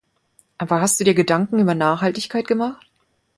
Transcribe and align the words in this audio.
Aber 0.57 0.81
hast 0.81 0.99
du 0.99 1.03
dir 1.03 1.13
Gedanken 1.13 1.59
über 1.59 1.75
Nachhaltigkeit 1.75 2.47
gemacht? 2.47 2.89